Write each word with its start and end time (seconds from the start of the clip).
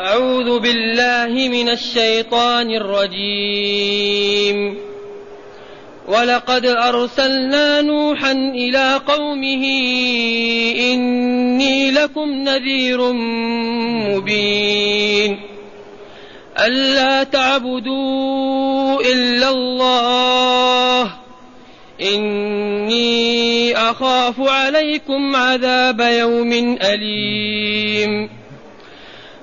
أعوذ 0.00 0.58
بالله 0.58 1.48
من 1.48 1.68
الشيطان 1.68 2.70
الرجيم. 2.70 4.76
ولقد 6.08 6.66
أرسلنا 6.66 7.80
نوحا 7.80 8.32
إلى 8.32 9.00
قومه 9.08 9.64
إني 10.92 11.90
لكم 11.90 12.32
نذير 12.32 13.12
مبين. 14.08 15.40
ألا 16.58 17.22
تعبدوا 17.22 19.00
إلا 19.00 19.48
الله. 19.48 21.10
إني 22.14 23.76
أخاف 23.76 24.40
عليكم 24.40 25.36
عذاب 25.36 26.00
يوم 26.00 26.78
أليم. 26.82 28.39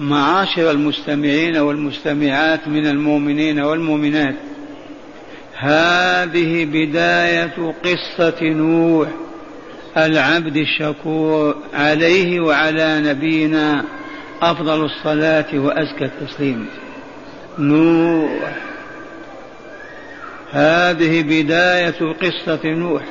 معاشر 0.00 0.70
المستمعين 0.70 1.56
والمستمعات 1.56 2.68
من 2.68 2.86
المؤمنين 2.86 3.60
والمؤمنات. 3.60 4.34
هذه 5.56 6.64
بداية 6.64 7.74
قصة 7.84 8.42
نوح 8.42 9.08
العبد 9.96 10.56
الشكور 10.56 11.56
عليه 11.74 12.40
وعلى 12.40 13.00
نبينا 13.00 13.84
أفضل 14.42 14.84
الصلاة 14.84 15.54
وأزكى 15.54 16.04
التسليم. 16.04 16.66
نوح. 17.58 18.56
هذه 20.50 21.22
بداية 21.22 22.12
قصة 22.22 22.60
نوح. 22.64 23.02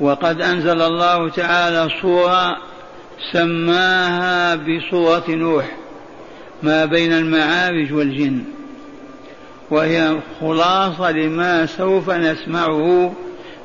وقد 0.00 0.42
أنزل 0.42 0.82
الله 0.82 1.28
تعالى 1.28 1.88
صورة 2.02 2.73
سماها 3.32 4.54
بصورة 4.54 5.24
نوح 5.28 5.76
ما 6.62 6.84
بين 6.84 7.12
المعارج 7.12 7.92
والجن 7.92 8.44
وهي 9.70 10.16
خلاصة 10.40 11.10
لما 11.10 11.66
سوف 11.66 12.10
نسمعه 12.10 13.12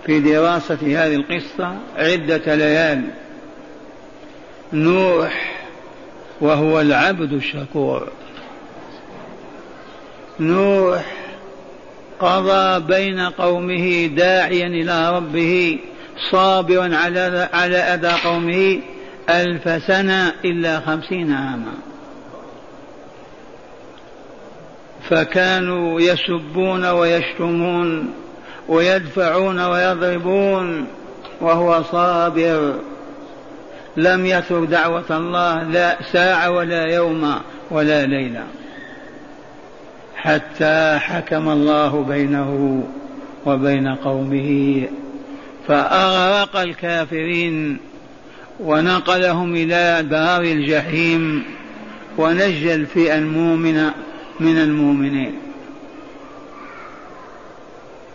في 0.06 0.19
دراسة 0.19 0.78
هذه 0.81 1.16
القصة 1.16 1.75
عدة 1.97 2.56
ليال. 2.56 3.03
نوح 4.73 5.63
وهو 6.41 6.81
العبد 6.81 7.34
الشكور. 7.34 8.08
نوح 10.39 11.06
قضى 12.19 12.80
بين 12.88 13.19
قومه 13.19 14.06
داعيا 14.06 14.67
إلى 14.67 15.17
ربه 15.17 15.80
صابرا 16.31 16.95
على 16.95 17.50
على 17.53 17.78
أذى 17.78 18.11
قومه 18.23 18.80
ألف 19.30 19.83
سنة 19.88 20.33
إلا 20.45 20.80
خمسين 20.80 21.31
عاما. 21.31 21.73
فكانوا 25.09 26.02
يسبون 26.02 26.85
ويشتمون 26.85 28.13
ويدفعون 28.67 29.59
ويضربون 29.59 30.88
وهو 31.41 31.83
صابر. 31.83 32.73
لم 33.97 34.25
يترك 34.25 34.67
دعوة 34.67 35.06
الله 35.09 35.63
لا 35.63 35.97
ساعة 36.11 36.51
ولا 36.51 36.85
يوم 36.85 37.35
ولا 37.72 38.06
ليلة 38.06 38.44
حتى 40.16 40.97
حكم 41.00 41.50
الله 41.50 42.03
بينه 42.03 42.84
وبين 43.46 43.96
قومه 43.96 44.84
فأغرق 45.67 46.56
الكافرين. 46.57 47.88
ونقلهم 48.59 49.56
إلى 49.56 50.08
دار 50.09 50.42
الجحيم 50.42 51.44
ونجى 52.18 52.75
الفئة 52.75 53.18
المؤمنة 53.18 53.94
من 54.40 54.58
المؤمنين. 54.58 55.34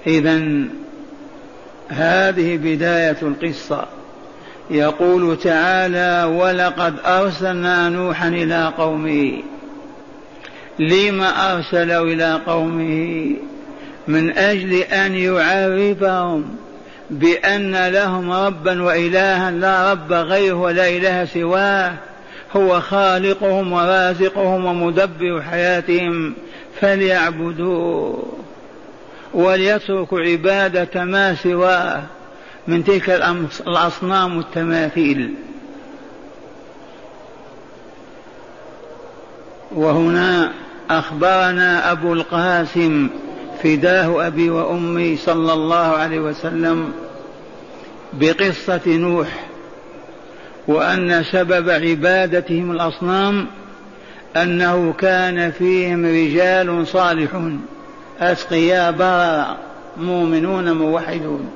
إذا 0.07 0.65
هذه 1.89 2.57
بداية 2.57 3.17
القصة. 3.23 3.87
يقول 4.71 5.39
تعالى 5.39 6.25
ولقد 6.25 6.95
أرسلنا 7.07 7.89
نوحا 7.89 8.29
إلى 8.29 8.73
قومه. 8.79 9.43
لما 10.79 11.53
أرسلوا 11.57 12.07
إلى 12.07 12.41
قومه؟ 12.47 13.37
من 14.09 14.39
أجل 14.39 14.73
أن 14.75 15.15
يعرفهم. 15.15 16.57
بأن 17.11 17.89
لهم 17.89 18.31
ربا 18.33 18.83
وإلها 18.83 19.51
لا 19.51 19.93
رب 19.93 20.13
غيره 20.13 20.55
ولا 20.55 20.89
إله 20.89 21.25
سواه 21.25 21.93
هو 22.57 22.81
خالقهم 22.81 23.73
ورازقهم 23.73 24.65
ومدبر 24.65 25.43
حياتهم 25.43 26.35
فليعبدوه 26.81 28.33
وليتركوا 29.35 30.21
عبادة 30.21 31.05
ما 31.05 31.35
سواه 31.35 32.03
من 32.67 32.85
تلك 32.85 33.11
الأصنام 33.67 34.37
والتماثيل. 34.37 35.35
وهنا 39.75 40.53
أخبرنا 40.91 41.93
أبو 41.93 42.13
القاسم 42.13 43.09
فداه 43.65 44.27
أبي 44.27 44.51
وأمي 44.51 45.17
صلى 45.17 45.53
الله 45.53 45.75
عليه 45.77 46.21
وسلم 46.21 46.93
بقصة 48.13 48.81
نوح 48.87 49.29
وأن 50.67 51.25
سبب 51.33 51.71
عبادتهم 51.71 52.71
الأصنام 52.71 53.47
أنه 54.37 54.93
كان 54.93 55.51
فيهم 55.51 56.05
رجال 56.07 56.87
صالحون 56.87 57.67
أتقياء 58.21 58.93
برا 58.93 59.57
مؤمنون 59.97 60.73
موحدون. 60.73 61.51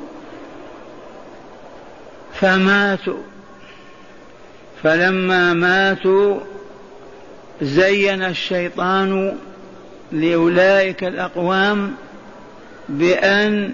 فماتوا. 2.32 3.22
فلما 4.82 5.54
ماتوا 5.54 6.40
زين 7.62 8.22
الشيطان 8.22 9.36
لأولئك 10.12 11.04
الأقوام 11.04 11.94
بأن 12.88 13.72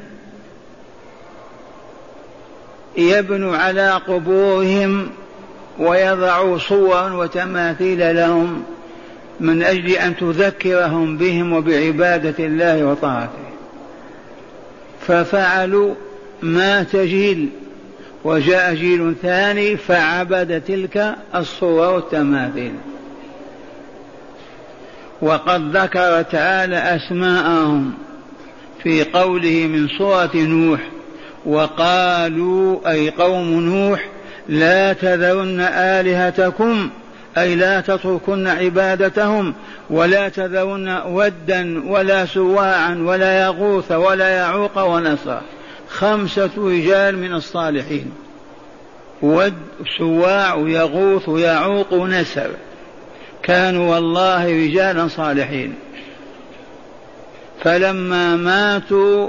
يبنوا 2.97 3.57
على 3.57 3.91
قبورهم 3.91 5.09
ويضعوا 5.79 6.59
صورا 6.59 7.13
وتماثيل 7.13 8.17
لهم 8.17 8.63
من 9.41 9.63
أجل 9.63 9.91
أن 9.91 10.17
تذكرهم 10.17 11.17
بهم 11.17 11.53
وبعبادة 11.53 12.45
الله 12.45 12.85
وطاعته. 12.85 13.45
ففعلوا 15.01 15.95
مات 16.43 16.97
جيل 16.97 17.49
وجاء 18.25 18.75
جيل 18.75 19.15
ثاني 19.23 19.77
فعبد 19.77 20.63
تلك 20.67 21.15
الصور 21.35 21.95
والتماثيل. 21.95 22.73
وقد 25.25 25.77
ذكر 25.77 26.23
تعالى 26.23 26.77
أسماءهم 26.77 27.93
في 28.83 29.05
قوله 29.05 29.67
من 29.67 29.89
سورة 29.99 30.31
نوح 30.35 30.81
وقالوا 31.47 32.91
أي 32.91 33.11
قوم 33.11 33.61
نوح 33.61 34.09
لا 34.49 34.93
تذرن 34.93 35.61
آلهتكم 35.61 36.91
أي 37.39 37.55
لا 37.55 37.81
تتركن 37.81 38.47
عبادتهم 38.47 39.55
ولا 39.91 40.29
تذرن 40.29 41.03
ودا 41.07 41.83
ولا 41.91 42.27
سواعا 42.27 42.95
ولا 42.95 43.45
يغوث 43.45 43.93
ولا 43.93 44.29
يعوق 44.29 44.79
ونصر 44.79 45.39
خمسة 45.89 46.51
رجال 46.57 47.19
من 47.19 47.35
الصالحين 47.35 48.13
ود 49.23 49.55
سواع 49.99 50.55
يغوث 50.57 51.29
يعوق 51.29 51.93
ونسر 51.93 52.51
كانوا 53.45 53.95
والله 53.95 54.65
رجالا 54.65 55.09
صالحين. 55.09 55.75
فلما 57.63 58.37
ماتوا 58.37 59.29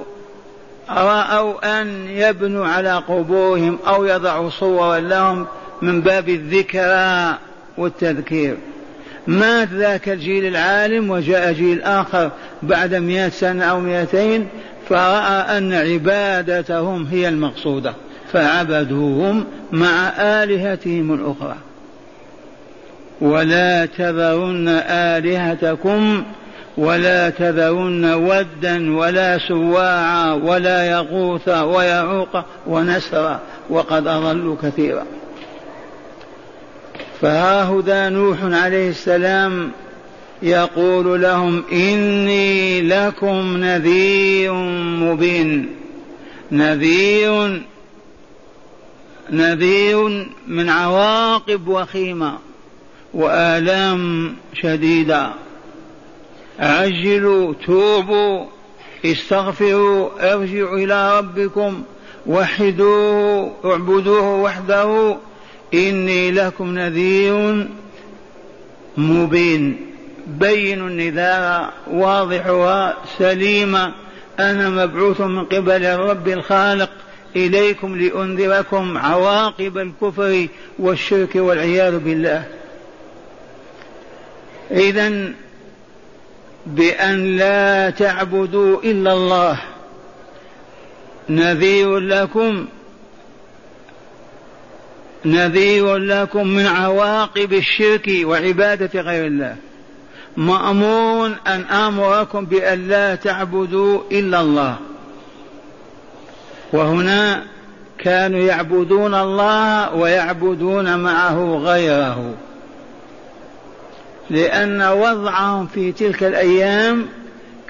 رأوا 0.89 1.81
أن 1.81 2.07
يبنوا 2.09 2.67
على 2.67 2.93
قبورهم 2.93 3.79
أو 3.87 4.05
يضعوا 4.05 4.49
صورا 4.49 4.99
لهم 4.99 5.47
من 5.81 6.01
باب 6.01 6.29
الذكرى 6.29 7.37
والتذكير. 7.77 8.57
مات 9.27 9.69
ذاك 9.73 10.09
الجيل 10.09 10.45
العالم 10.45 11.09
وجاء 11.09 11.53
جيل 11.53 11.81
آخر 11.81 12.31
بعد 12.63 12.95
مئة 12.95 13.29
سنة 13.29 13.65
أو 13.65 13.79
مئتين 13.79 14.47
فرأى 14.89 15.57
أن 15.57 15.73
عبادتهم 15.73 17.05
هي 17.05 17.29
المقصودة 17.29 17.93
فعبدوهم 18.33 19.45
مع 19.71 20.13
آلهتهم 20.17 21.13
الأخرى. 21.13 21.55
ولا 23.21 23.85
تذرن 23.85 24.67
آلهتكم 24.89 26.23
ولا 26.77 27.29
تذرن 27.29 28.13
ودا 28.13 28.97
ولا 28.97 29.37
سواعا 29.47 30.33
ولا 30.33 30.91
يغوث 30.91 31.47
ويعوق 31.47 32.45
ونسرا 32.67 33.39
وقد 33.69 34.07
أضلوا 34.07 34.55
كثيرا. 34.63 35.05
فها 37.21 38.09
نوح 38.09 38.37
عليه 38.43 38.89
السلام 38.89 39.71
يقول 40.41 41.21
لهم 41.21 41.63
إني 41.71 42.81
لكم 42.81 43.57
نذير 43.57 44.53
مبين. 45.03 45.69
نذير 46.51 47.61
نذير 49.29 50.27
من 50.47 50.69
عواقب 50.69 51.67
وخيمة. 51.67 52.44
وآلام 53.15 54.35
شديدة. 54.53 55.29
عجلوا 56.59 57.53
توبوا 57.65 58.45
استغفروا 59.05 60.33
ارجعوا 60.33 60.77
إلى 60.77 61.17
ربكم 61.17 61.83
وحدوه 62.27 63.51
اعبدوه 63.65 64.35
وحده. 64.35 65.17
إني 65.73 66.31
لكم 66.31 66.79
نذير 66.79 67.67
مبين. 68.97 69.77
بين 70.27 70.87
النذار 70.87 71.69
واضحها 71.91 72.97
سليمة. 73.17 73.93
أنا 74.39 74.69
مبعوث 74.69 75.21
من 75.21 75.45
قبل 75.45 75.85
الرب 75.85 76.27
الخالق. 76.27 76.89
إليكم 77.35 77.97
لأنذركم 77.97 78.97
عواقب 78.97 79.77
الكفر 79.77 80.47
والشرك 80.79 81.35
والعياذ 81.35 81.99
بالله. 81.99 82.45
إذا 84.71 85.31
بأن 86.65 87.37
لا 87.37 87.89
تعبدوا 87.89 88.83
إلا 88.83 89.13
الله. 89.13 89.57
نذير 91.29 91.99
لكم 91.99 92.65
نذير 95.25 95.97
لكم 95.97 96.47
من 96.47 96.65
عواقب 96.65 97.53
الشرك 97.53 98.09
وعبادة 98.23 99.01
غير 99.01 99.25
الله. 99.25 99.55
مأمور 100.37 101.31
أن 101.47 101.61
آمركم 101.61 102.45
بأن 102.45 102.87
لا 102.87 103.15
تعبدوا 103.15 104.01
إلا 104.11 104.41
الله. 104.41 104.77
وهنا 106.73 107.43
كانوا 107.97 108.39
يعبدون 108.39 109.15
الله 109.15 109.93
ويعبدون 109.95 110.99
معه 110.99 111.61
غيره. 111.63 112.33
لأن 114.29 114.81
وضعهم 114.81 115.67
في 115.67 115.91
تلك 115.91 116.23
الأيام 116.23 117.05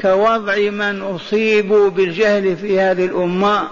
كوضع 0.02 0.58
من 0.58 1.02
أصيبوا 1.02 1.90
بالجهل 1.90 2.58
في 2.58 2.80
هذه 2.80 3.06
الأمة 3.06 3.68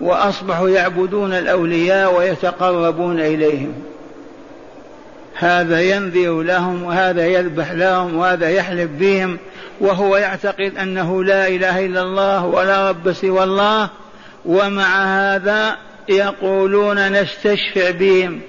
وأصبحوا 0.00 0.68
يعبدون 0.68 1.32
الأولياء 1.32 2.18
ويتقربون 2.18 3.20
إليهم. 3.20 3.72
هذا 5.34 5.80
ينذر 5.80 6.42
لهم 6.42 6.82
وهذا 6.82 7.26
يذبح 7.26 7.72
لهم 7.72 8.16
وهذا 8.16 8.50
يحلف 8.50 8.90
بهم 8.90 9.38
وهو 9.80 10.16
يعتقد 10.16 10.76
أنه 10.82 11.24
لا 11.24 11.48
إله 11.48 11.86
إلا 11.86 12.02
الله 12.02 12.46
ولا 12.46 12.88
رب 12.90 13.12
سوى 13.12 13.44
الله 13.44 13.90
ومع 14.44 15.04
هذا 15.04 15.76
يقولون 16.08 17.12
نستشفع 17.12 17.90
بهم 17.90 18.40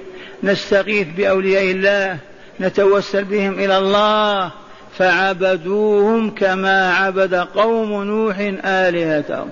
نستغيث 0.43 1.07
بأولياء 1.17 1.71
الله 1.71 2.17
نتوسل 2.61 3.23
بهم 3.23 3.53
إلى 3.53 3.77
الله 3.77 4.51
فعبدوهم 4.97 6.29
كما 6.29 6.93
عبد 6.93 7.33
قوم 7.35 8.03
نوح 8.03 8.35
آلهتهم. 8.65 9.49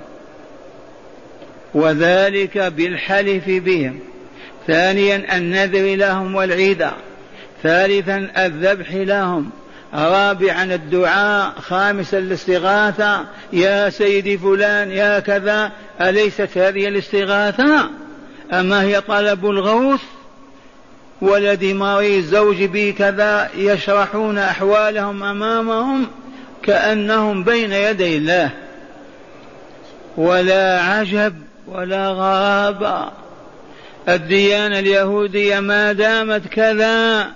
وذلك 1.74 2.58
بالحلف 2.58 3.44
بهم. 3.48 4.00
ثانيا 4.68 5.38
النذر 5.38 5.96
لهم 5.96 6.36
والعيد. 6.36 6.88
ثالثا 7.64 8.32
الذبح 8.38 8.94
لهم. 8.94 9.50
رابعا 9.94 10.64
الدعاء. 10.64 11.54
خامسا 11.60 12.18
الاستغاثة. 12.18 13.26
يا 13.54 13.90
سيدي 13.90 14.38
فلان 14.38 14.92
يا 14.92 15.20
كذا. 15.20 15.72
أليست 16.02 16.58
هذه 16.58 16.88
الاستغاثة؟ 16.88 17.90
أما 18.54 18.82
هي 18.82 19.02
طلب 19.02 19.46
الغوث؟ 19.46 20.02
ولدي 21.22 21.74
مريض 21.74 22.24
زوجي 22.24 22.68
بي 22.68 22.92
كذا 22.92 23.50
يشرحون 23.58 24.38
أحوالهم 24.38 25.24
أمامهم 25.24 26.08
كأنهم 26.64 27.44
بين 27.44 27.72
يدي 27.72 28.18
الله. 28.18 28.50
ولا 30.18 30.82
عجب 30.82 31.34
ولا 31.68 32.10
غرابة. 32.10 33.12
الديانة 34.10 34.80
اليهودية 34.80 35.60
ما 35.60 35.94
دامت 35.94 36.48
كذا 36.48 37.28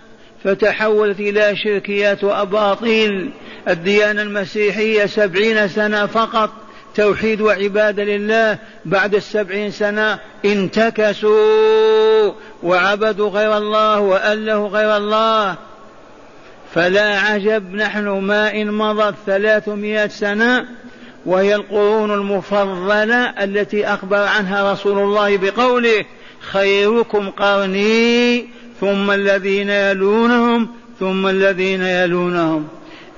فتحولت 0.43 1.19
إلى 1.19 1.55
شركيات 1.55 2.23
وأباطيل. 2.23 3.31
الديانة 3.67 4.21
المسيحية 4.21 5.05
سبعين 5.05 5.67
سنة 5.67 6.05
فقط 6.05 6.49
توحيد 6.95 7.41
وعبادة 7.41 8.03
لله. 8.03 8.57
بعد 8.85 9.15
السبعين 9.15 9.71
سنة 9.71 10.19
انتكسوا. 10.45 12.31
وعبدوا 12.63 13.29
غير 13.29 13.57
الله 13.57 13.99
وأله 13.99 14.67
غير 14.67 14.97
الله. 14.97 15.55
فلا 16.73 17.19
عجب 17.19 17.75
نحن 17.75 18.07
ما 18.07 18.53
إن 18.53 18.71
مضت 18.71 19.15
ثلاثمائة 19.25 20.07
سنة 20.07 20.65
وهي 21.25 21.55
القرون 21.55 22.11
المفضلة 22.11 23.43
التي 23.43 23.87
أخبر 23.87 24.17
عنها 24.17 24.73
رسول 24.73 24.97
الله 24.97 25.37
بقوله 25.37 26.05
خيركم 26.51 27.29
قرني 27.29 28.45
ثم 28.81 29.11
الذين 29.11 29.69
يلونهم 29.69 30.67
ثم 30.99 31.27
الذين 31.27 31.83
يلونهم. 31.83 32.67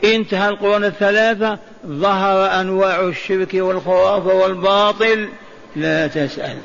انتهى 0.04 0.50
القرون 0.50 0.84
الثلاثة 0.84 1.60
ظهر 1.88 2.62
أنواع 2.62 3.00
الشرك 3.00 3.54
والخرافة 3.54 4.34
والباطل. 4.34 5.28
لا 5.76 6.08
تسأل. 6.08 6.58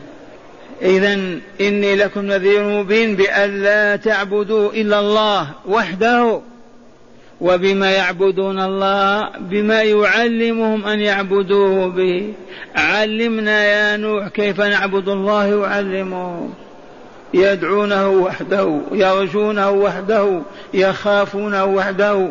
إذا 0.82 1.14
إني 1.60 1.96
لكم 1.96 2.20
نذير 2.20 2.62
مبين 2.62 3.16
بأن 3.16 3.62
لا 3.62 3.96
تعبدوا 3.96 4.72
إلا 4.72 5.00
الله 5.00 5.48
وحده 5.68 6.40
وبما 7.40 7.90
يعبدون 7.90 8.60
الله 8.60 9.30
بما 9.38 9.82
يعلمهم 9.82 10.86
أن 10.86 11.00
يعبدوه 11.00 11.86
به. 11.86 12.32
علمنا 12.76 13.64
يا 13.64 13.96
نوح 13.96 14.28
كيف 14.28 14.60
نعبد 14.60 15.08
الله 15.08 15.46
يعلمهم 15.46 16.54
يدعونه 17.34 18.08
وحده 18.08 18.80
يرجونه 18.92 19.70
وحده 19.70 20.40
يخافونه 20.74 21.64
وحده 21.64 22.28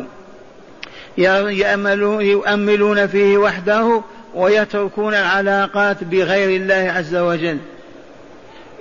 يؤملون 1.18 3.06
فيه 3.06 3.38
وحده 3.38 4.02
ويتركون 4.34 5.14
العلاقات 5.14 6.04
بغير 6.04 6.60
الله 6.60 6.92
عز 6.96 7.16
وجل. 7.16 7.58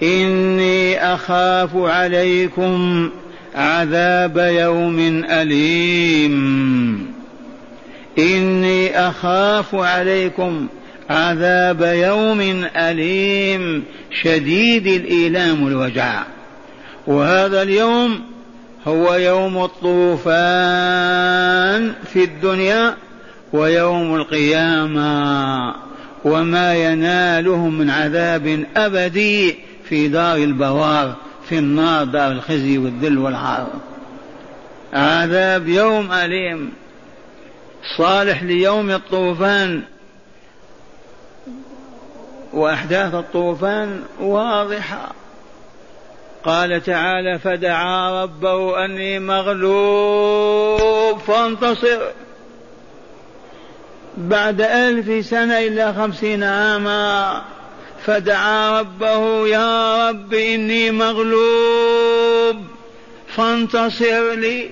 إني 0.04 1.14
أخاف 1.14 1.70
عليكم 1.76 3.10
عذاب 3.56 4.38
يوم 4.38 5.24
أليم. 5.30 6.36
إني 8.20 9.00
أخاف 9.08 9.76
عليكم 9.76 10.68
عذاب 11.10 11.82
يوم 11.82 12.66
أليم. 12.76 13.84
شديد 14.22 14.88
الإيلام 14.88 15.64
والوجع 15.64 16.24
وهذا 17.08 17.62
اليوم 17.62 18.22
هو 18.88 19.16
يوم 19.16 19.64
الطوفان 19.64 20.34
في 22.14 22.24
الدنيا 22.24 22.96
ويوم 23.54 24.16
القيامة. 24.16 25.76
وما 26.26 26.76
ينالهم 26.76 27.78
من 27.78 27.90
عذاب 27.90 28.66
أبدي 28.78 29.69
في 29.90 30.08
دار 30.08 30.38
البوار 30.38 31.16
في 31.50 31.58
النار 31.58 32.06
دار 32.06 32.32
الخزي 32.32 32.78
والذل 32.78 33.18
والعار. 33.18 33.68
عذاب 34.94 35.68
يوم 35.68 36.12
أليم 36.12 36.74
صالح 37.98 38.44
ليوم 38.44 38.92
الطوفان. 38.92 39.82
وأحداث 42.54 43.14
الطوفان 43.16 44.04
واضحة. 44.20 45.12
قال 46.44 46.84
تعالى 46.84 47.40
فدعا 47.40 48.24
ربه 48.24 48.86
أني 48.86 49.20
مغلوب 49.20 50.80
فانتصر. 51.20 52.00
بعد 54.18 54.62
ألف 54.62 55.26
سنة 55.26 55.60
إلا 55.60 55.94
خمسين 55.94 56.44
عاما 56.44 57.42
فدعا 58.06 58.80
ربه 58.80 59.48
يا 59.48 60.10
رب 60.10 60.34
إني 60.34 60.92
مغلوب 60.92 62.56
فانتصر 63.28 64.34
لي. 64.34 64.70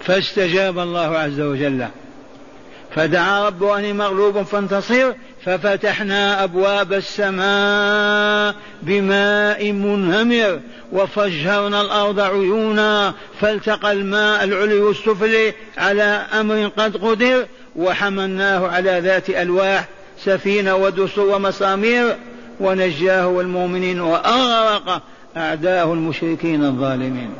فاستجاب 0.00 0.78
الله 0.78 1.18
عز 1.18 1.40
وجل. 1.40 1.86
فدعا 2.94 3.46
ربه 3.46 3.78
أني 3.78 3.92
مغلوب 3.92 4.42
فانتصر. 4.42 5.12
ففتحنا 5.44 6.44
أبواب 6.44 6.92
السماء 6.92 8.54
بماء 8.82 9.72
منهمر 9.72 10.60
وفجرنا 10.92 11.80
الأرض 11.80 12.20
عيونا 12.20 13.14
فالتقى 13.40 13.92
الماء 13.92 14.44
العلي 14.44 14.78
والسفلي 14.78 15.54
على 15.78 16.26
أمر 16.40 16.70
قد 16.76 16.96
قدر 16.96 17.46
وحملناه 17.76 18.68
على 18.68 19.00
ذات 19.04 19.30
ألواح. 19.30 19.84
سفينة 20.24 20.76
ودسر 20.76 21.20
ومسامير 21.20 22.16
ونجاه 22.60 23.28
والمؤمنين 23.28 24.00
وأغرق 24.00 25.02
أعداه 25.36 25.92
المشركين 25.92 26.64
الظالمين. 26.64 27.30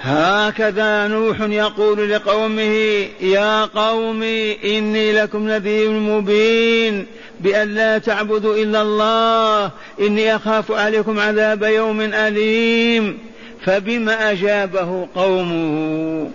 هكذا 0.00 1.06
نوح 1.06 1.40
يقول 1.40 2.10
لقومه 2.10 3.06
يا 3.20 3.64
قوم 3.64 4.22
إني 4.64 5.12
لكم 5.12 5.48
نذير 5.48 5.90
مبين 5.90 7.06
بأن 7.40 7.74
لا 7.74 7.98
تعبدوا 7.98 8.56
إلا 8.56 8.82
الله 8.82 9.70
إني 10.00 10.36
أخاف 10.36 10.72
عليكم 10.72 11.20
عذاب 11.20 11.62
يوم 11.62 12.00
أليم. 12.00 13.18
فبما 13.64 14.30
أجابه 14.30 15.08
قومه 15.14 16.30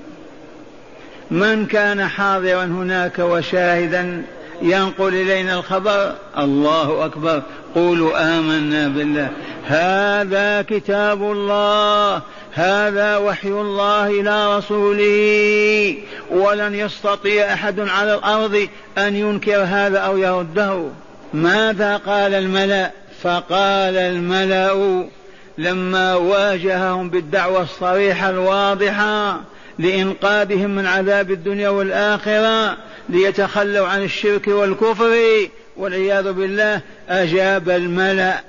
من 1.31 1.65
كان 1.65 2.07
حاضرا 2.07 2.63
هناك 2.63 3.19
وشاهدا 3.19 4.23
ينقل 4.61 5.15
إلينا 5.15 5.59
الخبر؟ 5.59 6.13
الله 6.37 7.05
أكبر. 7.05 7.41
قولوا 7.75 8.37
آمنا 8.37 8.87
بالله. 8.87 9.29
هذا 9.65 10.61
كتاب 10.61 11.21
الله. 11.21 12.21
هذا 12.53 13.17
وحي 13.17 13.49
الله 13.49 14.07
إلى 14.07 14.57
رسوله. 14.57 15.95
ولن 16.31 16.75
يستطيع 16.75 17.53
أحد 17.53 17.79
على 17.79 18.15
الأرض 18.15 18.67
أن 18.97 19.15
ينكر 19.15 19.63
هذا 19.63 19.99
أو 19.99 20.17
يرده. 20.17 20.83
ماذا 21.33 21.97
قال 21.97 22.33
الملأ؟ 22.33 22.91
فقال 23.23 23.97
الملأ 23.97 25.03
لما 25.57 26.15
واجههم 26.15 27.09
بالدعوة 27.09 27.61
الصريحة 27.61 28.29
الواضحة 28.29 29.41
لإنقاذهم 29.79 30.75
من 30.75 30.85
عذاب 30.85 31.31
الدنيا 31.31 31.69
والآخرة 31.69 32.77
ليتخلوا 33.09 33.87
عن 33.87 34.03
الشرك 34.03 34.47
والكفر 34.47 35.15
والعياذ 35.77 36.31
بالله 36.33 36.81
أجاب 37.09 37.69
الملأ. 37.69 38.41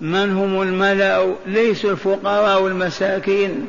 من 0.00 0.32
هم 0.32 0.62
الملأ؟ 0.62 1.34
ليسوا 1.46 1.90
الفقراء 1.90 2.62
والمساكين. 2.62 3.68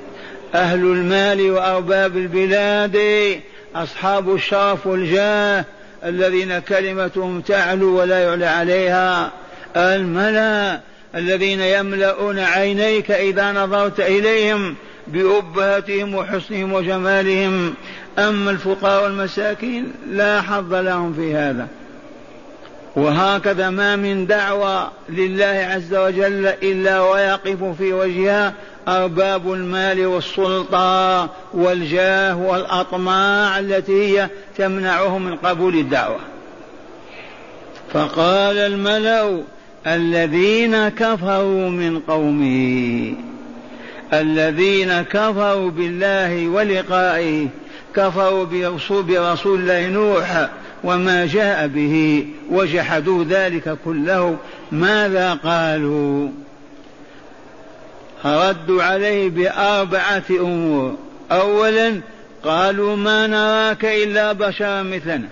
أهل 0.56 0.80
المال 0.80 1.52
وأرباب 1.52 2.18
البلاد 2.18 3.00
أصحاب 3.76 4.36
الشرف 4.36 4.88
والجاه 4.88 5.66
الذين 6.06 6.60
كلمتهم 6.60 7.42
تعلو 7.42 8.00
ولا 8.00 8.20
يعلى 8.20 8.46
عليها. 8.46 9.32
الملأ 9.78 10.80
الذين 11.16 11.60
يملؤون 11.60 12.40
عينيك 12.40 13.12
إذا 13.12 13.52
نظرت 13.52 14.00
إليهم 14.00 14.76
بأبهتهم 15.08 16.16
وحسنهم 16.16 16.74
وجمالهم. 16.74 17.74
أما 18.20 18.52
الفقراء 18.52 19.04
والمساكين 19.04 19.92
لا 20.10 20.42
حظ 20.42 20.74
لهم 20.74 21.14
في 21.14 21.36
هذا. 21.36 21.68
وهكذا 22.96 23.70
ما 23.70 23.96
من 23.96 24.28
دعوة 24.28 24.92
لله 25.10 25.68
عز 25.72 25.96
وجل 25.96 26.46
إلا 26.46 27.02
ويقف 27.02 27.64
في 27.78 27.94
وجهها 27.94 28.54
أرباب 28.88 29.54
المال 29.54 30.06
والسلطة 30.06 31.30
والجاه 31.54 32.38
والأطماع 32.38 33.60
التي 33.60 34.20
هي 34.20 34.30
تمنعهم 34.58 35.26
من 35.26 35.36
قبول 35.36 35.76
الدعوة. 35.76 36.20
فقال 37.94 38.58
الملأ 38.58 39.44
الذين 39.88 40.90
كفروا 40.90 41.70
من 41.70 42.00
قومه 42.00 43.14
الذين 44.22 45.02
كفروا 45.02 45.72
بالله 45.72 46.48
ولقائه 46.48 47.48
كفروا 47.96 48.46
برسول, 49.02 49.60
الله 49.60 49.88
نوح 49.88 50.50
وما 50.84 51.26
جاء 51.26 51.68
به 51.68 52.26
وجحدوا 52.50 53.24
ذلك 53.24 53.78
كله 53.86 54.38
ماذا 54.72 55.34
قالوا؟ 55.34 56.30
ردوا 58.26 58.84
عليه 58.84 59.30
بأربعة 59.30 60.24
أمور. 60.32 60.96
أولا 61.32 62.02
قالوا 62.44 62.96
ما 62.96 63.28
نراك 63.28 63.86
إلا 63.86 64.32
بشرا 64.32 64.84
مثلنا. 64.84 65.30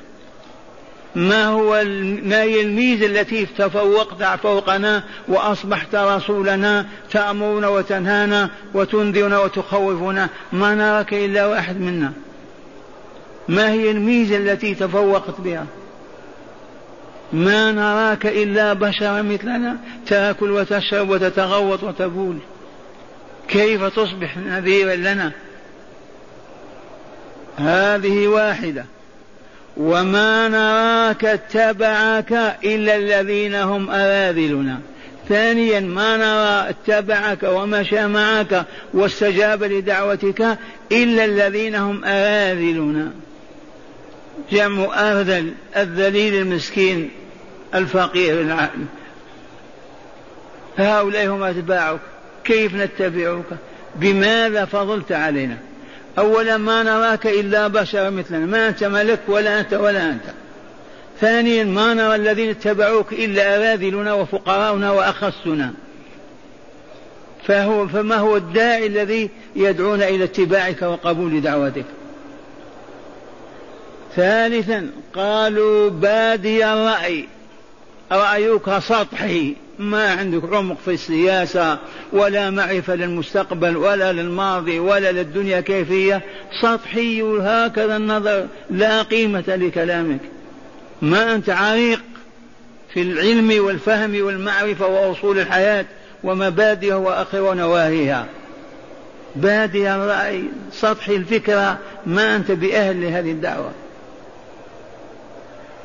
ما 1.16 1.46
هو 1.46 1.84
ما 2.24 2.42
هي 2.42 2.62
الميزة 2.62 3.06
التي 3.06 3.46
تفوقت 3.46 4.40
فوقنا 4.42 5.04
وأصبحت 5.28 5.96
رسولنا 5.96 6.86
تأمرنا 7.12 7.68
وتنهانا 7.68 8.50
وتنذرنا 8.74 9.40
وتخوفنا؟ 9.40 10.30
ما 10.54 10.76
نراك 10.76 11.14
إلا 11.14 11.46
واحد 11.46 11.82
منا. 11.82 12.14
ما 13.48 13.72
هي 13.72 13.92
الميزة 13.92 14.38
التي 14.38 14.76
تفوقت 14.76 15.42
بها؟ 15.42 15.66
ما 17.34 17.72
نراك 17.72 18.26
إلا 18.26 18.74
بشرا 18.74 19.22
مثلنا 19.22 19.78
تأكل 20.08 20.52
وتشرب 20.52 21.10
وتتغوط 21.10 21.84
وتبول. 21.84 22.38
كيف 23.48 23.84
تصبح 23.84 24.38
نذيرا 24.38 24.96
لنا؟ 24.96 25.32
هذه 27.58 28.28
واحدة. 28.28 28.86
وما 29.78 30.48
نراك 30.48 31.26
اتبعك 31.26 32.32
إلا 32.64 32.96
الذين 32.96 33.56
هم 33.56 33.90
أراذلنا 33.90 34.80
ثانيا 35.30 35.80
ما 35.80 36.18
نرى 36.18 36.70
اتبعك 36.70 37.44
ومشى 37.44 38.08
معك 38.08 38.66
واستجاب 38.94 39.64
لدعوتك 39.64 40.58
إلا 40.92 41.26
الذين 41.26 41.76
هم 41.76 42.06
أراذلنا 42.06 43.12
جمع 44.52 45.12
أرذل 45.12 45.54
الذليل 45.78 46.34
المسكين 46.36 47.10
الفقير 47.76 48.42
العالم 48.42 48.88
هؤلاء 50.78 51.28
هم 51.28 51.44
أتباعك. 51.44 52.00
كيف 52.44 52.76
نتبعك؟ 52.76 53.46
بماذا 53.96 54.66
فضلت 54.66 55.12
علينا؟ 55.12 55.58
أولا 56.18 56.58
ما 56.58 56.84
نراك 56.84 57.28
إلا 57.28 57.68
بشر 57.68 58.10
مثلنا 58.10 58.46
ما 58.46 58.68
أنت 58.68 58.84
ملك 58.84 59.20
ولا 59.28 59.60
أنت 59.60 59.74
ولا 59.74 60.10
أنت. 60.10 60.24
ثانيا 61.22 61.64
ما 61.64 61.94
نرى 61.94 62.16
الذين 62.16 62.50
اتبعوك 62.50 63.14
إلا 63.14 63.58
أراذلنا 63.58 64.14
وفقراؤنا 64.14 64.92
وأخصنا. 64.92 65.74
فهو 67.48 67.88
فما 67.88 68.16
هو 68.16 68.38
الداعي 68.38 68.88
الذي 68.88 69.30
يدعونا 69.56 70.08
إلى 70.08 70.24
اتباعك 70.24 70.82
وقبول 70.82 71.42
دعوتك؟ 71.42 71.86
ثالثا 74.16 74.90
قالوا 75.16 75.90
بادي 75.90 76.66
الرأي 76.66 77.28
رأيك 78.12 78.80
سطحي. 78.80 79.56
ما 79.80 80.12
عندك 80.12 80.54
عمق 80.54 80.78
في 80.86 80.92
السياسة 80.94 81.78
ولا 82.14 82.50
معرفة 82.50 82.96
للمستقبل 82.96 83.78
ولا 83.78 84.14
للماضي 84.14 84.80
ولا 84.80 85.12
للدنيا 85.12 85.62
كيفية. 85.62 86.22
سطحي 86.62 87.22
هكذا 87.22 87.98
النظر 87.98 88.48
لا 88.70 89.02
قيمة 89.02 89.44
لكلامك. 89.48 90.20
ما 91.02 91.36
أنت 91.36 91.50
عريق 91.50 92.02
في 92.94 93.02
العلم 93.02 93.66
والفهم 93.66 94.26
والمعرفة 94.26 94.88
وأصول 94.88 95.40
الحياة 95.40 95.86
ومبادئها 96.24 96.96
وآخر 96.96 97.42
ونواهيها. 97.42 98.26
بادي 99.36 99.92
الرأي 99.92 100.44
سطحي 100.72 101.16
الفكرة 101.16 101.78
ما 102.06 102.36
أنت 102.36 102.52
بأهل 102.52 103.02
لهذه 103.02 103.32
الدعوة. 103.32 103.72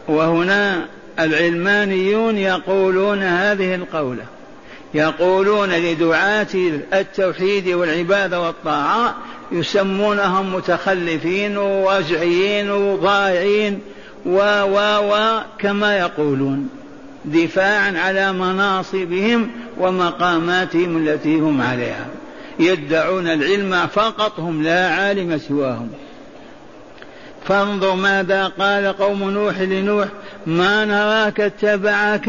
وهنا 0.09 0.87
العلمانيون 1.19 2.39
يقولون 2.39 3.23
هذه 3.23 3.75
القولة. 3.75 4.25
يقولون 4.95 5.69
لدعاة 5.69 6.47
التوحيد 6.93 7.69
والعبادة 7.69 8.41
والطاعة 8.41 9.15
يسمونهم 9.53 10.55
متخلفين 10.55 11.57
ووجعيين 11.57 12.71
وضائعين 12.71 13.81
و 14.27 14.39
و 14.63 14.79
و 15.13 15.41
كما 15.59 15.99
يقولون. 15.99 16.69
دفاعا 17.25 17.99
على 17.99 18.33
مناصبهم 18.33 19.51
ومقاماتهم 19.79 20.97
التي 20.97 21.37
هم 21.37 21.63
عليها. 21.63 22.07
يدعون 22.59 23.29
العلم 23.29 23.87
فقط 23.87 24.41
هم 24.41 24.63
لا 24.63 24.89
عالم 24.89 25.39
سواهم. 25.39 25.89
فانظر 27.49 27.95
ماذا 27.95 28.47
قال 28.59 28.87
قوم 28.87 29.31
نوح 29.31 29.61
لنوح 29.61 30.09
ما 30.47 30.85
نراك 30.85 31.41
اتبعك 31.41 32.29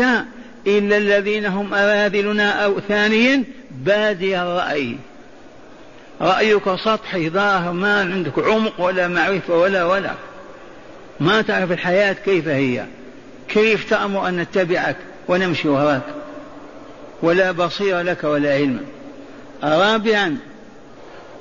إلا 0.68 0.98
الذين 0.98 1.46
هم 1.46 1.74
أراذلنا 1.74 2.50
أو 2.50 2.80
ثانيا 2.80 3.44
بادي 3.72 4.42
الرأي. 4.42 4.96
رأيك 6.22 6.76
سطحي 6.76 7.30
ظاهر 7.30 7.72
ما 7.72 8.00
عندك 8.00 8.40
عمق 8.40 8.82
ولا 8.82 9.08
معرفة 9.08 9.54
ولا 9.54 9.84
ولا. 9.84 10.12
ما 11.20 11.42
تعرف 11.42 11.72
الحياة 11.72 12.14
كيف 12.14 12.48
هي. 12.48 12.86
كيف 13.50 13.90
تأمر 13.90 14.28
أن 14.28 14.38
نتبعك 14.38 14.96
ونمشي 15.28 15.68
وراك. 15.68 16.02
ولا 17.22 17.52
بصير 17.52 18.02
لك 18.02 18.24
ولا 18.24 18.54
علم. 18.54 18.80
رابعا 19.64 20.38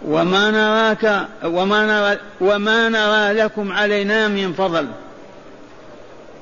وما 0.05 0.51
نراك 0.51 1.27
وما 1.45 1.87
نرى 1.87 2.19
وما 2.41 2.89
نرى 2.89 3.43
لكم 3.43 3.73
علينا 3.73 4.29
من 4.29 4.53
فضل. 4.53 4.87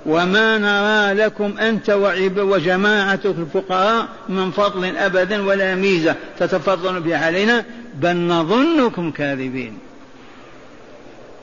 وما 0.07 0.59
نرى 0.59 1.25
لكم 1.25 1.59
أنت 1.59 1.91
وجماعتك 2.39 3.35
الفقراء 3.39 4.09
من 4.29 4.51
فضل 4.51 4.97
أبدا 4.97 5.47
ولا 5.47 5.75
ميزة 5.75 6.15
تتفضل 6.39 7.01
بها 7.01 7.27
علينا؟ 7.27 7.65
بل 7.95 8.17
نظنكم 8.17 9.11
كاذبين. 9.11 9.79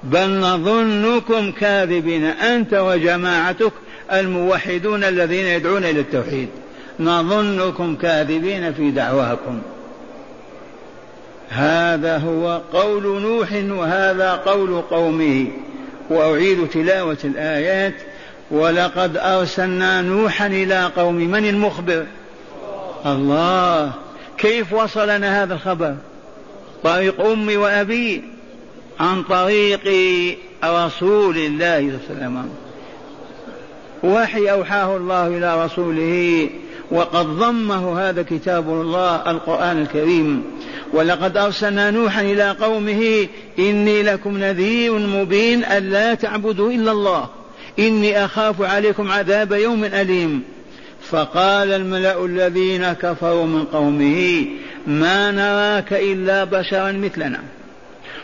بل 0.04 0.30
نظنكم 0.30 1.52
كاذبين. 1.52 2.24
أنت 2.26 2.74
وجماعتك 2.74 3.72
الموحدون 4.12 5.04
الذين 5.04 5.46
يدعون 5.46 5.84
إلى 5.84 6.00
التوحيد. 6.00 6.50
نظنكم 7.00 7.96
كاذبين 7.96 8.74
في 8.74 8.92
دعواكم. 8.92 9.62
هذا 11.50 12.18
هو 12.18 12.62
قول 12.74 13.22
نوح 13.22 13.50
وهذا 13.54 14.32
قول 14.32 14.82
قومه. 14.82 15.48
وأعيد 16.10 16.68
تلاوة 16.68 17.18
الآيات 17.24 17.94
ولقد 18.52 19.18
أرسلنا 19.18 20.02
نوحا 20.02 20.48
إلى 20.48 20.92
قوم 20.98 21.16
من 21.16 21.50
المخبر؟ 21.50 22.06
الله. 23.06 23.92
كيف 24.38 24.74
وصلنا 24.74 25.44
هذا 25.44 25.54
الخبر؟ 25.54 25.96
طريق 26.84 27.22
أمي 27.22 27.58
وأبي. 27.58 28.24
عن 29.00 29.24
طريق 29.24 29.82
رسول 30.64 31.38
الله 31.38 32.00
صلى 32.08 32.18
الله 32.18 32.26
عليه 32.26 32.40
وسلم. 32.40 32.50
وحي 34.04 34.52
أوحاه 34.52 34.98
الله 34.98 35.28
إلى 35.28 35.66
رسوله. 35.66 36.50
وقد 36.92 37.26
ضمه 37.26 38.10
هذا 38.10 38.22
كتاب 38.22 38.70
الله 38.70 39.32
القرآن 39.32 39.82
الكريم. 39.82 40.44
ولقد 40.94 41.38
أرسلنا 41.38 41.92
نوحا 41.92 42.22
إلى 42.22 42.52
قومه 42.52 43.28
إني 43.60 44.04
لكم 44.04 44.38
نذير 44.38 44.94
مبين 44.94 45.64
ألا 45.64 46.14
تعبدوا 46.14 46.72
إلا 46.72 46.92
الله. 46.92 47.30
إني 47.80 48.26
أخاف 48.26 48.62
عليكم 48.62 49.12
عذاب 49.12 49.52
يوم 49.52 49.84
أليم. 49.84 50.44
فقال 51.10 51.72
الملأ 51.72 52.26
الذين 52.26 52.94
كفروا 52.94 53.46
من 53.46 53.64
قومه 53.64 54.46
ما 54.88 55.32
نراك 55.32 55.94
إلا 55.94 56.44
بشرا 56.44 56.92
مثلنا 56.92 57.40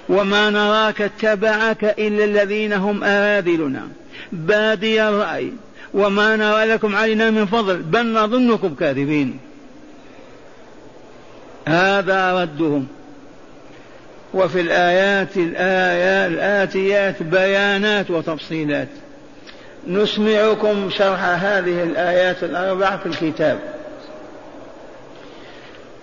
وما 0.10 0.50
نراك 0.50 1.02
اتبعك 1.02 1.84
إلا 1.84 2.24
الذين 2.24 2.74
هم 2.74 3.04
أراذلنا. 3.04 3.88
بادي 4.32 5.04
الرأي 5.04 5.52
وما 5.94 6.36
نرى 6.36 6.66
لكم 6.66 6.96
علينا 6.96 7.30
من 7.30 7.46
فضل 7.46 7.78
بل 7.78 8.14
نظنكم 8.14 8.76
كاذبين. 8.76 9.40
هذا 11.68 12.42
ردهم. 12.42 12.88
وفي 14.34 14.62
الآيات 14.62 15.38
الآيات 15.38 16.32
الآتيات 16.32 17.24
بيانات 17.24 18.12
وتفصيلات. 18.12 18.88
نسمعكم 19.88 20.90
شرح 20.90 21.24
هذه 21.24 21.84
الآيات 21.84 22.44
الأربع 22.44 22.98
في 22.98 23.06
الكتاب. 23.06 23.60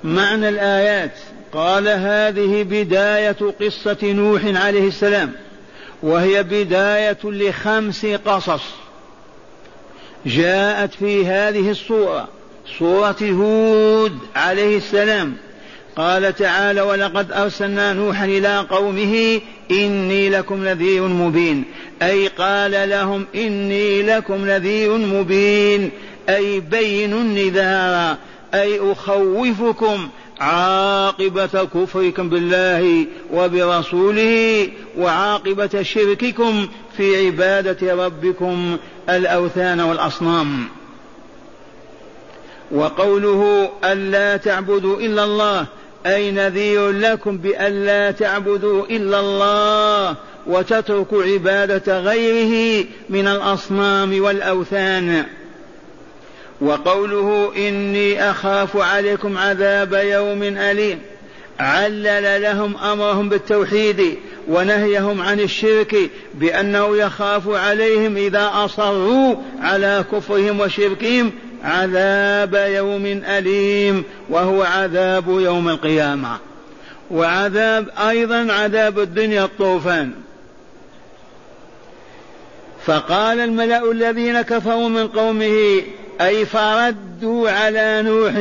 معنى 0.05 0.49
الآيات 0.49 1.19
قال 1.53 1.89
هذه 1.89 2.63
بداية 2.63 3.37
قصة 3.61 3.97
نوح 4.03 4.43
عليه 4.45 4.89
السلام 4.89 5.33
وهي 6.03 6.43
بداية 6.43 7.19
لخمس 7.25 8.07
قصص 8.07 8.63
جاءت 10.27 10.95
في 10.95 11.27
هذه 11.27 11.71
الصورة 11.71 12.29
صورة 12.79 13.17
هود 13.23 14.19
عليه 14.37 14.77
السلام. 14.77 15.37
قال 15.97 16.37
تعالى 16.37 16.81
ولقد 16.81 17.33
أرسلنا 17.33 17.93
نوحا 17.93 18.25
إلى 18.25 18.59
قومه 18.59 19.41
إني 19.71 20.31
لكم 20.31 20.65
نذير 20.65 21.03
مبين. 21.03 21.65
أي 22.03 22.29
قال 22.29 22.89
لهم 22.89 23.27
إني 23.35 24.03
لكم 24.03 24.47
نذير 24.47 24.97
مبين. 24.97 25.91
أي 26.29 26.61
بين 26.61 27.13
النذار. 27.13 28.17
أي 28.55 28.93
أخوفكم 28.93 30.09
عاقبة 30.41 31.47
كفركم 31.75 32.29
بالله 32.29 33.07
وبرسوله 33.33 34.69
وعاقبة 34.99 35.83
شرككم 35.83 36.69
في 36.97 37.27
عبادة 37.27 38.05
ربكم 38.07 38.77
الأوثان 39.09 39.81
والأصنام. 39.81 40.69
وقوله 42.71 43.71
ألا 43.85 44.37
تعبدوا 44.37 45.01
إلا 45.01 45.25
الله 45.25 45.67
أي 46.07 46.31
نذير 46.31 46.91
لكم 46.91 47.39
بألا 47.39 48.11
تعبدوا 48.11 48.87
إلا 48.87 49.21
الله 49.21 50.17
وتتركوا 50.47 51.23
عبادة 51.23 52.01
غيره 52.01 52.85
من 53.09 53.29
الأصنام 53.29 54.23
والأوثان. 54.23 55.25
وقوله 56.61 57.53
إني 57.57 58.31
أخاف 58.31 58.77
عليكم 58.77 59.39
عذاب 59.39 59.93
يوم 59.93 60.43
أليم. 60.43 60.99
علل 61.59 62.43
لهم 62.43 62.77
أمرهم 62.77 63.29
بالتوحيد 63.29 64.19
ونهيهم 64.49 65.23
عن 65.23 65.41
الشرك 65.41 65.97
بأنه 66.35 66.97
يخاف 66.97 67.49
عليهم 67.49 68.17
إذا 68.17 68.51
أصروا 68.55 69.35
على 69.61 70.05
كفرهم 70.13 70.61
وشركهم 70.61 71.33
عذاب 71.65 72.55
يوم 72.55 73.07
أليم 73.07 74.05
وهو 74.31 74.63
عذاب 74.63 75.29
يوم 75.29 75.69
القيامة. 75.69 76.39
وعذاب 77.11 77.89
أيضا 78.09 78.53
عذاب 78.53 78.99
الدنيا 78.99 79.45
الطوفان. 79.45 80.13
فقال 82.87 83.41
الملأ 83.41 83.91
الذين 83.91 84.43
كفروا 84.43 84.89
من 84.89 85.09
قومه 85.09 85.83
أي 86.21 86.47
فردوا 86.47 87.51
على 87.51 88.03
نوح 88.03 88.35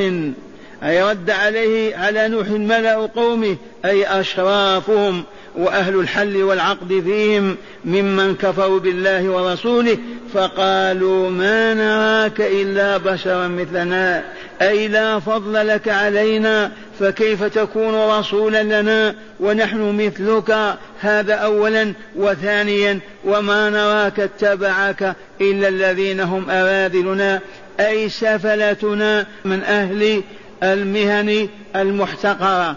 أي 0.83 1.03
رد 1.03 1.29
عليه 1.29 1.95
على 1.97 2.27
نوح 2.27 2.47
ملأ 2.47 2.95
قومه 2.95 3.57
أي 3.85 4.19
أشرافهم 4.19 5.23
وأهل 5.55 5.99
الحل 5.99 6.43
والعقد 6.43 6.87
فيهم 7.05 7.57
ممن 7.85 8.35
كفروا 8.35 8.79
بالله 8.79 9.29
ورسوله 9.29 9.97
فقالوا 10.33 11.29
ما 11.29 11.73
نراك 11.73 12.41
إلا 12.41 12.97
بشرا 12.97 13.47
مثلنا 13.47 14.23
أي 14.61 14.87
لا 14.87 15.19
فضل 15.19 15.67
لك 15.67 15.87
علينا 15.89 16.71
فكيف 16.99 17.43
تكون 17.43 17.95
رسولا 17.95 18.81
لنا 18.81 19.15
ونحن 19.39 19.97
مثلك؟ 20.05 20.77
هذا 20.99 21.33
أولا 21.33 21.93
وثانيا 22.15 22.99
وما 23.25 23.69
نراك 23.69 24.19
اتبعك 24.19 25.15
إلا 25.41 25.67
الذين 25.67 26.19
هم 26.19 26.49
أراذلنا 26.49 27.39
أي 27.79 28.09
سفلتنا 28.09 29.25
من 29.45 29.63
أهل 29.63 30.23
المهن 30.63 31.49
المحتقرة. 31.75 32.75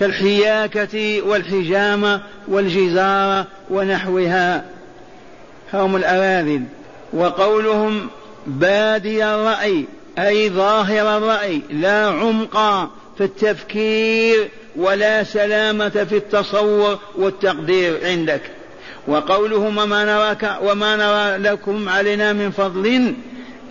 كالحياكة 0.00 1.22
والحجامة 1.22 2.20
والجزارة 2.48 3.46
ونحوها. 3.70 4.64
هم 5.74 5.96
الأراذل. 5.96 6.62
وقولهم 7.12 8.08
بادي 8.46 9.24
الرأي 9.24 9.84
أي 10.18 10.50
ظاهر 10.50 11.16
الرأي 11.16 11.62
لا 11.70 12.06
عمق 12.06 12.56
في 13.18 13.24
التفكير 13.24 14.48
ولا 14.76 15.24
سلامة 15.24 15.88
في 15.88 16.16
التصور 16.16 16.98
والتقدير 17.16 17.98
عندك. 18.04 18.42
وقولهم 19.08 19.78
وما 19.78 20.04
نراك 20.04 20.58
وما 20.62 20.96
نرى 20.96 21.50
لكم 21.50 21.88
علينا 21.88 22.32
من 22.32 22.50
فضل 22.50 23.14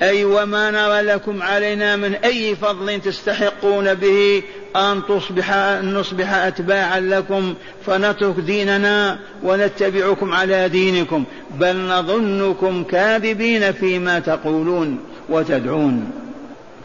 أي 0.02 0.26
وما 0.26 0.72
نرى 0.72 1.02
لكم 1.02 1.42
علينا 1.42 1.96
من 1.96 2.16
أي 2.16 2.56
فضل 2.56 3.02
تستحقون 3.02 3.94
به 3.94 4.44
أن 4.78 5.02
تصبح 5.10 5.52
أن 5.52 5.94
نصبح 5.94 6.34
أتباعا 6.34 7.00
لكم 7.00 7.54
فنترك 7.86 8.36
ديننا 8.40 9.20
ونتبعكم 9.44 10.34
على 10.34 10.70
دينكم 10.70 11.24
بل 11.60 11.78
نظنكم 11.78 12.84
كاذبين 12.84 13.72
فيما 13.72 14.20
تقولون 14.20 15.00
وتدعون. 15.30 16.12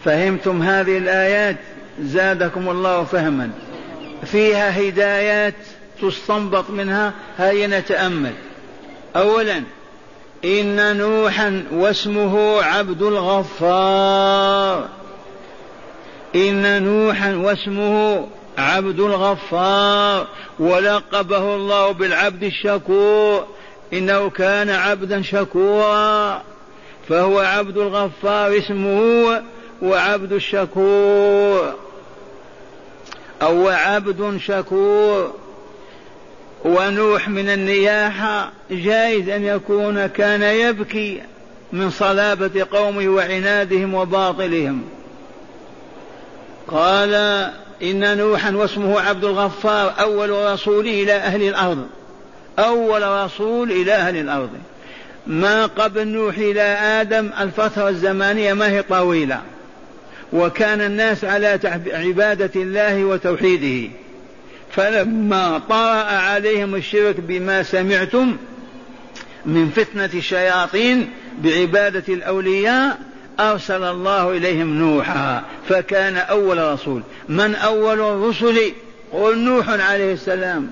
فهمتم 0.04 0.62
هذه 0.62 0.98
الآيات؟ 0.98 1.56
زادكم 2.00 2.68
الله 2.68 3.04
فهما. 3.04 3.50
فيها 4.24 4.88
هدايات 4.88 5.54
تستنبط 6.02 6.70
منها؟ 6.70 7.12
هيا 7.38 7.66
نتأمل. 7.66 8.32
أولا 9.16 9.62
إن 10.44 10.96
نوحا 10.96 11.64
واسمه 11.72 12.62
عبد 12.62 13.02
الغفار. 13.02 14.88
إن 16.34 16.82
نوحا 16.82 17.34
واسمه 17.34 18.26
عبد 18.58 19.00
الغفار 19.00 20.26
ولقبه 20.58 21.54
الله 21.54 21.92
بالعبد 21.92 22.42
الشكور. 22.42 23.46
إنه 23.92 24.30
كان 24.30 24.70
عبدا 24.70 25.22
شكورا. 25.22 26.42
فهو 27.08 27.38
عبد 27.38 27.78
الغفار 27.78 28.58
اسمه 28.58 29.42
وعبد 29.82 30.32
الشكور. 30.32 31.74
أو 33.42 33.68
عبد 33.68 34.40
شكور. 34.46 35.34
ونوح 36.64 37.28
من 37.28 37.48
النياحة 37.48 38.52
جائز 38.70 39.28
أن 39.28 39.44
يكون 39.44 40.06
كان 40.06 40.42
يبكي 40.42 41.22
من 41.72 41.90
صلابة 41.90 42.66
قومه 42.72 43.08
وعنادهم 43.08 43.94
وباطلهم. 43.94 44.82
قال 46.68 47.14
إن 47.82 48.16
نوحا 48.16 48.50
واسمه 48.50 49.00
عبد 49.00 49.24
الغفار 49.24 49.94
أول 50.00 50.30
رسول 50.52 50.86
إلى 50.86 51.12
أهل 51.12 51.42
الأرض. 51.42 51.86
أول 52.58 53.24
رسول 53.24 53.70
إلى 53.70 53.92
أهل 53.92 54.16
الأرض. 54.16 54.50
ما 55.26 55.66
قبل 55.66 56.08
نوح 56.08 56.38
إلى 56.38 56.62
آدم 57.00 57.30
الفترة 57.40 57.88
الزمانية 57.88 58.52
ما 58.52 58.68
هي 58.68 58.82
طويلة. 58.82 59.40
وكان 60.32 60.80
الناس 60.80 61.24
على 61.24 61.58
عبادة 61.92 62.50
الله 62.56 63.04
وتوحيده. 63.04 63.90
فلما 64.70 65.60
طرأ 65.68 66.04
عليهم 66.04 66.74
الشرك 66.74 67.20
بما 67.20 67.62
سمعتم 67.62 68.36
من 69.46 69.70
فتنة 69.70 70.10
الشياطين 70.14 71.10
بعبادة 71.38 72.14
الأولياء 72.14 72.98
أرسل 73.40 73.82
الله 73.82 74.30
إليهم 74.30 74.78
نوحا 74.78 75.42
فكان 75.68 76.16
أول 76.16 76.72
رسول. 76.72 77.02
من 77.28 77.54
أول 77.54 78.00
الرسل؟ 78.00 78.72
قل 79.12 79.38
نوح 79.38 79.68
عليه 79.68 80.12
السلام. 80.12 80.70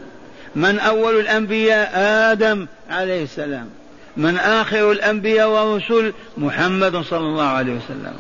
من 0.57 0.79
أول 0.79 1.21
الأنبياء؟ 1.21 1.93
آدم 2.33 2.67
عليه 2.91 3.23
السلام. 3.23 3.69
من 4.17 4.37
آخر 4.37 4.93
الأنبياء 4.93 5.49
والرسل؟ 5.49 6.13
محمد 6.39 6.97
صلى 6.97 7.19
الله 7.19 7.47
عليه 7.47 7.73
وسلم. 7.73 8.15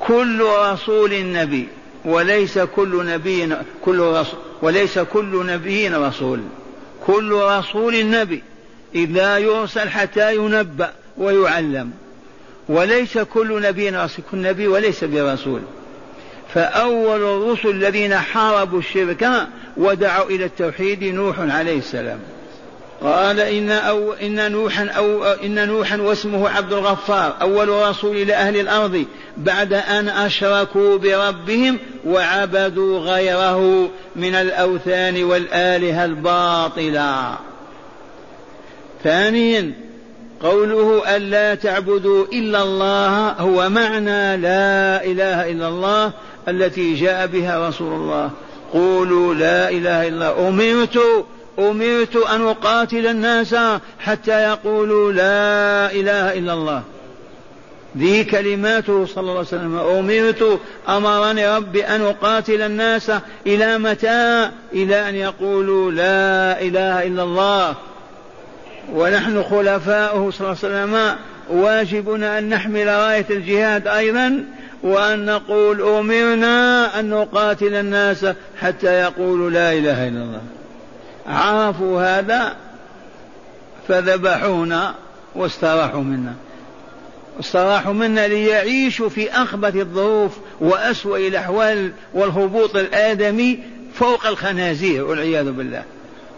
كل 0.00 0.42
رسول 0.42 1.32
نبي 1.32 1.68
وليس 2.04 2.58
كل 2.58 3.06
نبي 3.06 3.56
كل 3.84 4.00
رسول 4.00 4.38
وليس 4.62 4.98
كل 4.98 5.46
نبي 5.46 5.88
رسول. 5.88 6.40
كل 7.06 7.32
رسول 7.32 8.10
نبي. 8.10 8.42
إذا 8.94 9.38
يرسل 9.38 9.88
حتى 9.88 10.36
ينبأ 10.36 10.92
ويعلم. 11.18 11.90
وليس 12.68 13.18
كل 13.18 13.62
نبي 13.62 13.90
رسول 13.90 14.24
كل 14.30 14.42
نبي 14.42 14.68
وليس 14.68 15.04
برسول. 15.04 15.60
فأول 16.54 17.22
الرسل 17.22 17.68
الذين 17.68 18.14
حاربوا 18.16 18.78
الشرك 18.78 19.30
ودعوا 19.76 20.30
إلى 20.30 20.44
التوحيد 20.44 21.04
نوح 21.04 21.40
عليه 21.40 21.78
السلام. 21.78 22.18
قال 23.02 23.40
إن 23.40 23.70
أو 23.70 24.12
إن 24.12 24.52
نوحا 24.52 24.86
أو 24.86 25.24
إن 25.24 25.68
نوحا 25.68 25.96
واسمه 25.96 26.48
عبد 26.48 26.72
الغفار 26.72 27.36
أول 27.40 27.68
رسول 27.68 28.16
إلى 28.16 28.34
أهل 28.34 28.60
الأرض 28.60 29.04
بعد 29.36 29.72
أن 29.72 30.08
أشركوا 30.08 30.98
بربهم 30.98 31.78
وعبدوا 32.06 32.98
غيره 32.98 33.90
من 34.16 34.34
الأوثان 34.34 35.24
والآلهة 35.24 36.04
الباطلة. 36.04 37.38
ثانيا 39.04 39.72
قوله 40.42 41.16
ألا 41.16 41.54
تعبدوا 41.54 42.26
إلا 42.32 42.62
الله 42.62 43.28
هو 43.28 43.68
معنى 43.68 44.36
لا 44.36 45.04
إله 45.04 45.50
إلا 45.50 45.68
الله 45.68 46.12
التي 46.48 46.94
جاء 46.94 47.26
بها 47.26 47.68
رسول 47.68 47.92
الله. 47.92 48.30
قولوا 48.72 49.34
لا 49.34 49.70
إله 49.70 50.08
إلا 50.08 50.32
الله. 50.32 50.48
أمرت 50.48 51.00
أمرت 51.58 52.16
أن 52.16 52.46
أقاتل 52.46 53.06
الناس 53.06 53.56
حتى 53.98 54.42
يقولوا 54.42 55.12
لا 55.12 55.92
إله 55.92 56.38
إلا 56.38 56.52
الله. 56.52 56.82
ذي 57.98 58.24
كلماته 58.24 59.06
صلى 59.06 59.20
الله 59.20 59.32
عليه 59.32 59.40
وسلم. 59.40 59.78
أمرت 59.78 60.60
أمرني 60.88 61.56
ربي 61.56 61.84
أن 61.84 62.02
أقاتل 62.02 62.62
الناس 62.62 63.12
إلى 63.46 63.78
متى؟ 63.78 64.50
إلى 64.72 65.08
أن 65.08 65.14
يقولوا 65.14 65.92
لا 65.92 66.62
إله 66.62 67.06
إلا 67.06 67.22
الله. 67.22 67.74
ونحن 68.92 69.42
خلفاؤه 69.42 70.30
صلى 70.30 70.40
الله 70.40 70.56
عليه 70.64 70.74
وسلم 70.84 71.16
واجبنا 71.48 72.38
أن 72.38 72.48
نحمل 72.48 72.86
راية 72.86 73.26
الجهاد 73.30 73.86
أيضا 73.86 74.44
وأن 74.82 75.26
نقول 75.26 75.82
أمرنا 75.82 77.00
أن 77.00 77.10
نقاتل 77.10 77.74
الناس 77.74 78.26
حتى 78.60 79.00
يقولوا 79.00 79.50
لا 79.50 79.72
إله 79.72 80.08
إلا 80.08 80.22
الله. 80.22 80.42
عرفوا 81.26 82.02
هذا 82.02 82.56
فذبحونا 83.88 84.94
واستراحوا 85.34 86.00
منا. 86.00 86.34
استراحوا 87.40 87.92
منا 87.92 88.28
ليعيشوا 88.28 89.08
في 89.08 89.30
أخبث 89.30 89.76
الظروف 89.76 90.38
وأسوأ 90.60 91.18
الأحوال 91.18 91.92
والهبوط 92.14 92.76
الآدمي 92.76 93.58
فوق 93.94 94.26
الخنازير 94.26 95.04
والعياذ 95.04 95.50
بالله. 95.50 95.82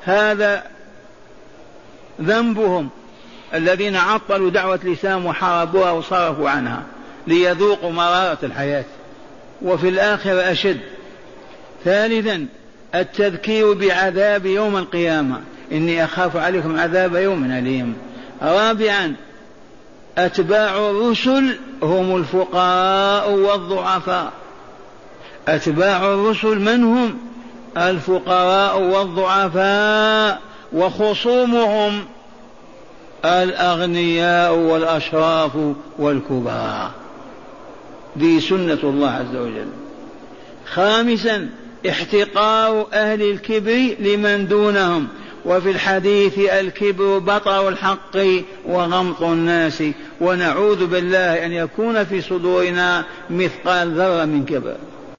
هذا 0.05 0.63
ذنبهم 2.21 2.89
الذين 3.55 3.97
عطلوا 3.97 4.51
دعوة 4.51 4.81
الإسلام 4.85 5.27
وحاربوها 5.27 5.91
وصرفوا 5.91 6.51
عنها 6.51 6.83
ليذوقوا 7.27 7.93
مرارة 7.93 8.39
الحياة. 8.43 8.85
وفي 9.63 9.89
الآخرة 9.89 10.53
أشد. 10.53 10.81
ثالثا 11.85 12.47
التذكير 12.95 13.73
بعذاب 13.73 14.47
يوم 14.47 14.77
القيامة. 14.77 15.41
إني 15.73 16.05
أخاف 16.05 16.37
عليكم 16.37 16.81
عذاب 16.81 17.15
يوم 17.15 17.45
أليم. 17.45 17.97
رابعا 18.43 19.15
أتباع 20.19 20.91
الرسل 20.91 21.59
هم 21.83 22.17
الفقراء 22.17 23.31
والضعفاء. 23.31 24.33
أتباع 25.49 25.97
الرسل 25.97 26.59
من 26.59 26.85
هم؟ 26.85 27.19
الفقراء 27.77 28.81
والضعفاء. 28.81 30.52
وخصومهم 30.75 32.05
الأغنياء 33.25 34.55
والأشراف 34.55 35.51
والكبار. 35.99 36.91
دي 38.17 38.41
سنة 38.41 38.79
الله 38.83 39.11
عز 39.11 39.37
وجل. 39.37 39.69
خامسا 40.67 41.49
احتقار 41.89 42.87
أهل 42.93 43.23
الكبر 43.23 43.95
لمن 43.99 44.49
دونهم. 44.49 45.09
وفي 45.45 45.71
الحديث 45.71 46.39
الكبر 46.39 47.19
بطر 47.19 47.69
الحق 47.69 48.17
وغمط 48.67 49.23
الناس. 49.23 49.83
ونعوذ 50.21 50.87
بالله 50.87 51.47
أن 51.47 51.53
يكون 51.53 52.05
في 52.05 52.21
صدورنا 52.21 53.05
مثقال 53.31 53.95
ذرة 53.95 54.25
من 54.25 54.45
كبر. 54.45 54.77